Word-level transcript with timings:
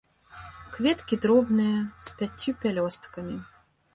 Кветкі 0.77 1.19
дробныя, 1.25 1.77
з 2.07 2.15
пяццю 2.21 2.57
пялёсткамі. 2.63 3.37